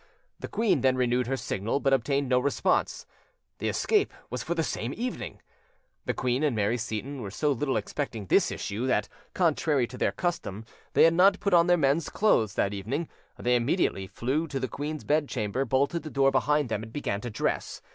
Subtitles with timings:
[0.39, 3.05] The queen then renewed her signal, but obtained no response:
[3.59, 5.43] the escape was for the same evening.
[6.07, 10.11] The queen and Mary Seyton were so little expecting this issue, that, contrary to their
[10.11, 13.09] custom, they had not put on their men's clothes that evening.
[13.37, 17.21] They immediately flew to the queen's bed chamber, bolted the door behind them, and began
[17.21, 17.79] to dress.